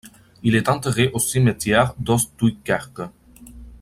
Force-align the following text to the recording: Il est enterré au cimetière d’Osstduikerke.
Il 0.41 0.55
est 0.55 0.67
enterré 0.67 1.11
au 1.13 1.19
cimetière 1.19 1.93
d’Osstduikerke. 1.99 3.11